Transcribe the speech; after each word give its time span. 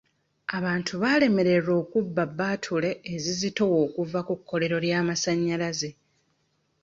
Abantu 0.57 0.93
baalemererwa 1.01 1.73
okubba 1.81 2.23
bbaatule 2.31 2.91
ezizitowa 3.13 3.75
okuva 3.85 4.19
ku 4.27 4.33
kkolero 4.39 4.77
ly'amasanyalaze. 4.85 5.89